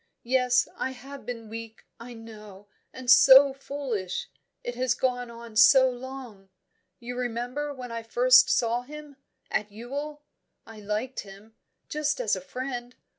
Yes, 0.23 0.67
I 0.77 0.93
have 0.93 1.27
been 1.27 1.47
weak, 1.47 1.85
I 1.99 2.15
know, 2.15 2.67
and 2.91 3.07
so 3.07 3.53
foolish! 3.53 4.31
It 4.63 4.73
has 4.73 4.95
gone 4.95 5.29
on 5.29 5.55
so 5.55 5.91
long. 5.91 6.49
You 6.99 7.15
remember 7.15 7.71
when 7.71 7.91
I 7.91 8.01
first 8.01 8.49
saw 8.49 8.81
him, 8.81 9.17
at 9.51 9.71
Ewell? 9.71 10.23
I 10.65 10.79
liked 10.79 11.19
him, 11.19 11.53
just 11.87 12.19
as 12.19 12.35
a 12.35 12.41
friend. 12.41 12.95